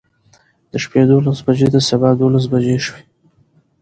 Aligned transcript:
د 0.71 0.73
شپې 0.83 1.01
دولس 1.09 1.39
بجې 1.45 1.67
د 1.71 1.77
سبا 1.89 2.09
دولس 2.21 2.45
بجې 2.51 2.77
شوې. 2.85 3.01